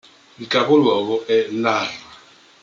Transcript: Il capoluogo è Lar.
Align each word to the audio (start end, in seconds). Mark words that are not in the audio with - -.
Il 0.39 0.47
capoluogo 0.47 1.27
è 1.27 1.47
Lar. 1.51 1.93